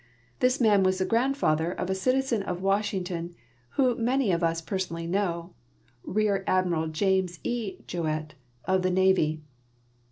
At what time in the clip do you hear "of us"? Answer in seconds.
4.31-4.59